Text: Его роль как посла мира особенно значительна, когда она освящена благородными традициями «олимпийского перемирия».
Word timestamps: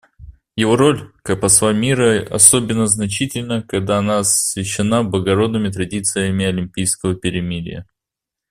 Его 0.55 0.77
роль 0.77 1.11
как 1.21 1.41
посла 1.41 1.73
мира 1.73 2.25
особенно 2.33 2.87
значительна, 2.87 3.61
когда 3.61 3.99
она 3.99 4.17
освящена 4.17 5.03
благородными 5.03 5.69
традициями 5.69 6.43
«олимпийского 6.43 7.13
перемирия». 7.13 7.85